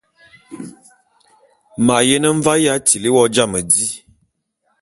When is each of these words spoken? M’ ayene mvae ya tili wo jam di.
M’ 1.85 1.87
ayene 1.97 2.27
mvae 2.37 2.61
ya 2.65 2.75
tili 2.87 3.09
wo 3.15 3.23
jam 3.35 3.51
di. 3.69 3.87